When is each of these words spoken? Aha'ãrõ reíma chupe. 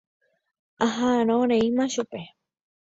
Aha'ãrõ 0.85 1.39
reíma 1.53 1.91
chupe. 1.97 2.25